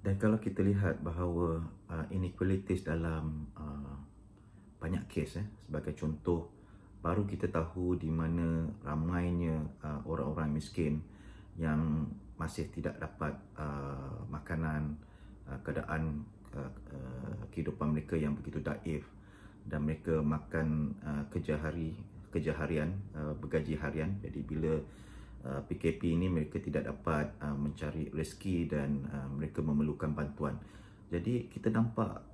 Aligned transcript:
Dan 0.00 0.16
kalau 0.16 0.40
kita 0.40 0.64
lihat 0.64 1.04
bahawa 1.04 1.60
uh, 1.92 2.06
inequalities 2.08 2.88
dalam 2.88 3.52
uh, 3.52 3.96
banyak 4.80 5.04
kes 5.12 5.36
eh, 5.36 5.46
sebagai 5.68 5.92
contoh 5.92 6.48
baru 7.04 7.28
kita 7.28 7.52
tahu 7.52 8.00
di 8.00 8.08
mana 8.08 8.64
ramainya 8.80 9.60
uh, 9.84 10.00
orang-orang 10.08 10.56
miskin 10.56 11.04
yang 11.60 12.08
masih 12.40 12.72
tidak 12.72 12.96
dapat 12.96 13.36
uh, 13.60 14.24
makanan 14.32 14.96
uh, 15.44 15.60
keadaan 15.60 16.24
uh, 16.56 16.72
uh, 16.96 17.36
kehidupan 17.52 17.92
mereka 17.92 18.16
yang 18.16 18.32
begitu 18.32 18.64
daif 18.64 19.04
dan 19.68 19.84
mereka 19.84 20.24
makan 20.24 20.96
uh, 21.04 21.28
kerja 21.28 21.60
hari 21.60 21.92
kerja 22.32 22.56
harian 22.56 22.96
uh, 23.12 23.36
bergaji 23.36 23.76
harian. 23.76 24.16
Jadi 24.24 24.40
bila 24.48 24.80
uh, 24.80 24.84
PKP 25.40 26.20
ini 26.20 26.28
mereka 26.28 26.60
tidak 26.60 26.84
dapat 26.84 27.40
uh, 27.40 27.56
mencari 27.56 28.12
rezeki 28.12 28.68
dan 28.68 29.08
uh, 29.08 29.28
mereka 29.32 29.64
memerlukan 29.64 30.12
bantuan. 30.12 30.60
Jadi 31.08 31.48
kita 31.48 31.72
nampak 31.72 32.28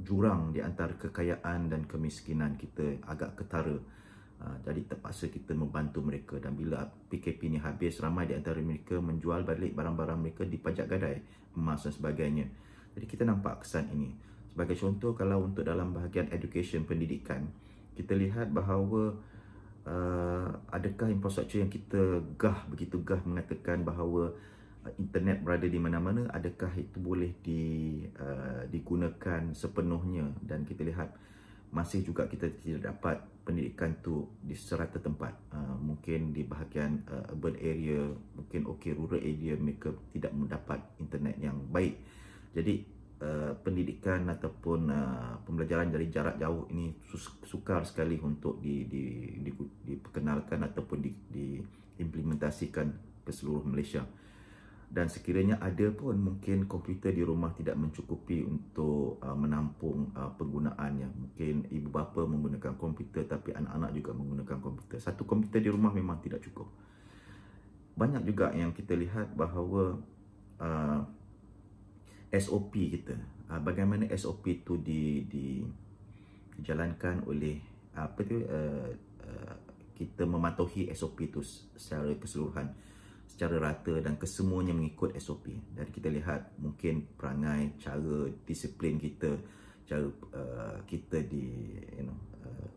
jurang 0.00 0.48
di 0.48 0.64
antara 0.64 0.96
kekayaan 0.96 1.68
dan 1.68 1.84
kemiskinan 1.84 2.56
kita 2.56 3.04
agak 3.04 3.36
ketara. 3.36 3.76
Jadi 4.64 4.88
terpaksa 4.88 5.28
kita 5.28 5.52
membantu 5.52 6.00
mereka. 6.00 6.40
Dan 6.40 6.56
bila 6.56 6.88
PKP 7.12 7.52
ini 7.52 7.60
habis 7.60 8.00
ramai 8.00 8.24
di 8.24 8.32
antara 8.32 8.64
mereka 8.64 8.96
menjual 8.96 9.44
balik 9.44 9.76
barang-barang 9.76 10.16
mereka 10.24 10.48
di 10.48 10.56
pajak 10.56 10.88
gadai 10.88 11.20
emas 11.52 11.84
dan 11.84 11.92
sebagainya. 11.92 12.48
Jadi 12.96 13.04
kita 13.04 13.28
nampak 13.28 13.60
kesan 13.60 13.92
ini. 13.92 14.08
Sebagai 14.56 14.80
contoh 14.80 15.12
kalau 15.12 15.52
untuk 15.52 15.68
dalam 15.68 15.92
bahagian 15.92 16.32
education 16.32 16.88
pendidikan 16.88 17.44
kita 18.00 18.16
lihat 18.16 18.56
bahawa 18.56 19.20
uh, 19.88 20.48
adakah 20.72 21.08
infrastruktur 21.12 21.60
yang 21.60 21.72
kita 21.72 22.24
gah 22.36 22.64
begitu 22.68 23.00
gah 23.04 23.20
mengatakan 23.24 23.84
bahawa 23.84 24.32
uh, 24.84 24.92
internet 24.96 25.40
berada 25.44 25.68
di 25.68 25.80
mana-mana 25.80 26.28
adakah 26.32 26.72
itu 26.76 27.00
boleh 27.00 27.32
di 27.44 27.62
uh, 28.20 28.64
digunakan 28.68 29.52
sepenuhnya? 29.52 30.28
Dan 30.40 30.64
kita 30.64 30.84
lihat 30.84 31.12
masih 31.74 32.06
juga 32.06 32.30
kita 32.30 32.48
tidak 32.62 32.94
dapat 32.94 33.18
pendidikan 33.44 33.92
tu 34.00 34.24
di 34.40 34.56
serata 34.56 34.96
tempat. 35.00 35.36
Uh, 35.52 35.76
mungkin 35.80 36.32
di 36.32 36.44
bahagian 36.44 37.04
uh, 37.08 37.32
urban 37.32 37.56
area 37.60 38.08
mungkin 38.36 38.68
okey 38.76 38.96
rural 38.96 39.20
area 39.20 39.56
mereka 39.56 39.92
tidak 40.12 40.32
mendapat 40.32 40.80
internet 41.00 41.36
yang 41.40 41.56
baik. 41.68 42.00
Jadi 42.56 42.94
Uh, 43.14 43.54
pendidikan 43.62 44.26
ataupun 44.26 44.90
uh, 44.90 45.38
pembelajaran 45.46 45.86
dari 45.86 46.10
jarak 46.10 46.34
jauh 46.34 46.66
ini 46.74 46.92
sukar 47.46 47.86
sekali 47.86 48.18
untuk 48.18 48.58
di, 48.58 48.90
di, 48.90 49.23
di, 50.24 50.30
diperkenalkan 50.32 50.60
ataupun 50.64 50.98
di, 51.04 51.12
diimplementasikan 51.28 52.88
ke 53.24 53.30
seluruh 53.32 53.68
Malaysia. 53.68 54.04
Dan 54.94 55.10
sekiranya 55.10 55.58
ada 55.58 55.90
pun 55.90 56.14
mungkin 56.14 56.70
komputer 56.70 57.10
di 57.10 57.26
rumah 57.26 57.50
tidak 57.50 57.74
mencukupi 57.74 58.46
untuk 58.46 59.18
uh, 59.20 59.34
menampung 59.34 60.14
uh, 60.14 60.30
penggunaannya. 60.38 61.08
Mungkin 61.10 61.54
ibu 61.74 61.88
bapa 61.90 62.22
menggunakan 62.22 62.78
komputer 62.78 63.26
tapi 63.26 63.50
anak-anak 63.50 63.90
juga 63.90 64.10
menggunakan 64.14 64.58
komputer. 64.62 65.02
Satu 65.02 65.26
komputer 65.26 65.66
di 65.66 65.70
rumah 65.74 65.90
memang 65.90 66.22
tidak 66.22 66.46
cukup. 66.46 66.70
Banyak 67.98 68.22
juga 68.22 68.54
yang 68.54 68.70
kita 68.70 68.94
lihat 68.94 69.34
bahawa 69.34 69.98
uh, 70.62 71.00
SOP 72.30 72.78
kita. 72.78 73.18
Uh, 73.50 73.58
bagaimana 73.66 74.06
SOP 74.14 74.62
itu 74.62 74.78
di, 74.78 75.26
di 75.26 75.58
dijalankan 76.54 77.26
oleh 77.26 77.58
apa 77.98 78.22
tu 78.22 78.38
uh, 78.46 78.90
uh, 79.26 79.54
kita 79.94 80.26
mematuhi 80.26 80.90
SOP 80.92 81.30
itu 81.30 81.40
secara 81.78 82.10
keseluruhan 82.18 82.74
secara 83.34 83.58
rata 83.58 83.98
dan 83.98 84.14
kesemuanya 84.14 84.70
mengikut 84.70 85.10
SOP. 85.18 85.50
Dan 85.74 85.90
kita 85.90 86.06
lihat 86.06 86.54
mungkin 86.60 87.02
perangai, 87.18 87.74
cara 87.82 88.30
disiplin 88.46 88.94
kita, 89.00 89.34
cara 89.90 90.06
uh, 90.06 90.78
kita 90.86 91.18
di 91.26 91.74
you 91.98 92.06
know 92.06 92.18
uh, 92.46 92.70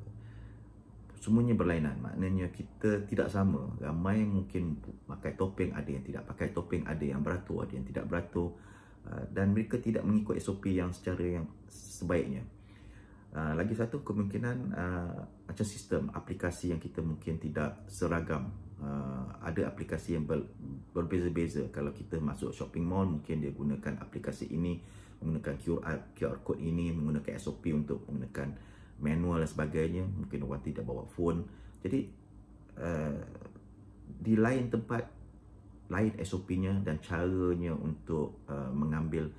semuanya 1.22 1.54
berlainan. 1.54 2.02
Maknanya 2.02 2.50
kita 2.50 3.06
tidak 3.06 3.30
sama. 3.30 3.70
Ramai 3.78 4.26
mungkin 4.26 4.82
pakai 5.06 5.38
topeng, 5.38 5.78
ada 5.78 5.90
yang 5.94 6.02
tidak 6.02 6.26
pakai 6.26 6.50
topeng, 6.50 6.84
ada 6.90 7.06
yang 7.06 7.22
beratur, 7.22 7.62
ada 7.68 7.74
yang 7.78 7.86
tidak 7.86 8.10
beratur. 8.10 8.58
Ah, 9.08 9.24
dan 9.32 9.56
mereka 9.56 9.80
tidak 9.80 10.04
mengikut 10.04 10.36
SOP 10.36 10.68
yang 10.68 10.92
secara 10.92 11.40
yang 11.40 11.48
sebaiknya. 11.72 12.44
Uh, 13.28 13.54
lagi 13.54 13.76
satu 13.76 14.02
kemungkinan 14.02 14.58
uh, 14.72 15.20
macam 15.46 15.66
sistem 15.68 16.10
aplikasi 16.16 16.72
yang 16.72 16.80
kita 16.80 17.04
mungkin 17.04 17.38
tidak 17.38 17.86
seragam. 17.92 18.50
Uh, 18.78 19.26
ada 19.44 19.68
aplikasi 19.68 20.16
yang 20.16 20.24
ber, 20.24 20.48
berbeza-beza. 20.96 21.68
Kalau 21.70 21.92
kita 21.92 22.18
masuk 22.18 22.56
shopping 22.56 22.88
mall 22.88 23.06
mungkin 23.06 23.44
dia 23.44 23.52
gunakan 23.52 24.00
aplikasi 24.00 24.50
ini 24.54 24.80
menggunakan 25.20 25.56
QR 25.60 26.00
QR 26.14 26.40
code 26.46 26.62
ini 26.62 26.94
menggunakan 26.94 27.36
SOP 27.42 27.74
untuk 27.74 28.06
menggunakan 28.08 28.54
manual 29.02 29.44
dan 29.44 29.50
sebagainya. 29.50 30.04
Mungkin 30.08 30.40
orang 30.48 30.64
tidak 30.64 30.88
bawa 30.88 31.04
phone. 31.10 31.44
Jadi 31.84 32.00
uh, 32.80 33.22
di 34.08 34.34
lain 34.40 34.72
tempat 34.72 35.04
lain 35.88 36.20
SOP-nya 36.20 36.84
dan 36.84 37.00
caranya 37.00 37.72
untuk 37.72 38.44
uh, 38.52 38.72
mengambil 38.76 39.32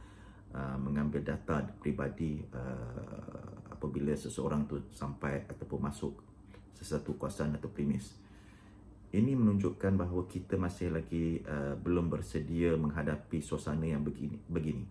uh, 0.56 0.76
mengambil 0.80 1.20
data 1.20 1.60
peribadi 1.76 2.40
uh, 2.56 3.37
apabila 3.78 4.10
seseorang 4.18 4.66
tu 4.66 4.82
sampai 4.90 5.46
ataupun 5.46 5.86
masuk 5.86 6.18
sesuatu 6.74 7.14
kawasan 7.14 7.54
atau 7.54 7.70
premis. 7.70 8.18
Ini 9.08 9.38
menunjukkan 9.38 9.96
bahawa 9.96 10.28
kita 10.28 10.60
masih 10.60 10.92
lagi 10.92 11.40
uh, 11.46 11.78
belum 11.78 12.12
bersedia 12.12 12.76
menghadapi 12.76 13.40
suasana 13.40 13.86
yang 13.86 14.02
begini. 14.02 14.36
begini. 14.50 14.84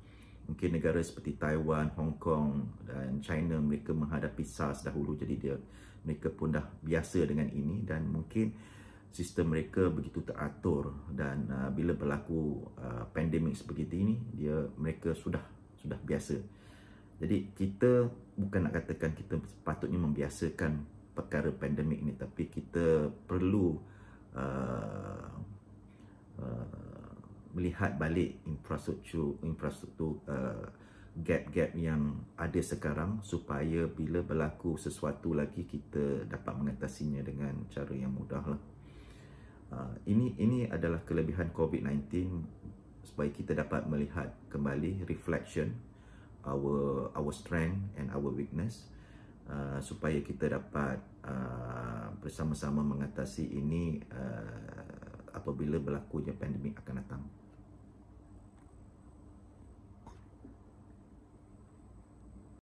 Mungkin 0.47 0.79
negara 0.79 1.03
seperti 1.03 1.35
Taiwan, 1.35 1.91
Hong 1.99 2.15
Kong 2.17 2.65
dan 2.87 3.19
China 3.19 3.59
mereka 3.59 3.91
menghadapi 3.91 4.41
SARS 4.47 4.87
dahulu 4.87 5.13
jadi 5.19 5.35
dia 5.35 5.55
mereka 6.07 6.31
pun 6.31 6.55
dah 6.55 6.63
biasa 6.81 7.19
dengan 7.27 7.51
ini 7.51 7.83
dan 7.83 8.07
mungkin 8.07 8.55
sistem 9.11 9.51
mereka 9.51 9.91
begitu 9.91 10.23
teratur 10.23 10.95
dan 11.11 11.51
uh, 11.51 11.69
bila 11.69 11.91
berlaku 11.91 12.63
uh, 12.79 13.03
pandemik 13.11 13.59
seperti 13.59 13.91
ini 13.91 14.15
dia 14.33 14.55
mereka 14.79 15.11
sudah 15.13 15.43
sudah 15.77 15.99
biasa. 15.99 16.39
Jadi 17.17 17.37
kita 17.57 18.05
bukan 18.37 18.69
nak 18.69 18.77
katakan 18.77 19.17
kita 19.17 19.41
sepatutnya 19.41 19.97
membiasakan 19.97 20.85
perkara 21.17 21.49
pandemik 21.49 22.05
ini 22.05 22.13
tapi 22.13 22.45
kita 22.45 23.09
perlu 23.25 23.73
uh, 24.37 25.33
uh, 26.37 27.13
melihat 27.57 27.97
balik 27.97 28.37
infrastruktur 28.45 29.41
infrastruktur 29.41 30.21
uh, 30.29 30.69
gap-gap 31.17 31.73
yang 31.73 32.21
ada 32.37 32.61
sekarang 32.61 33.25
supaya 33.25 33.89
bila 33.89 34.21
berlaku 34.21 34.77
sesuatu 34.77 35.33
lagi 35.33 35.65
kita 35.65 36.29
dapat 36.29 36.53
mengatasinya 36.53 37.25
dengan 37.25 37.65
cara 37.73 37.93
yang 37.97 38.13
mudah 38.13 38.45
lah. 38.45 38.61
Ah, 39.67 39.91
ini 40.05 40.37
ini 40.37 40.69
adalah 40.69 41.01
kelebihan 41.03 41.49
COVID-19 41.51 42.29
supaya 43.03 43.33
kita 43.33 43.57
dapat 43.57 43.89
melihat 43.89 44.29
kembali 44.53 45.09
reflection 45.09 45.73
our 46.47 47.11
our 47.13 47.31
strength 47.35 47.93
and 47.99 48.07
our 48.15 48.31
weakness 48.31 48.87
uh, 49.51 49.79
supaya 49.83 50.23
kita 50.23 50.57
dapat 50.57 50.99
uh, 51.27 52.07
bersama-sama 52.23 52.81
mengatasi 52.81 53.47
ini 53.51 53.99
uh, 54.11 55.35
apabila 55.35 55.77
berlakunya 55.77 56.33
pandemik 56.33 56.79
akan 56.81 56.95
datang. 57.03 57.23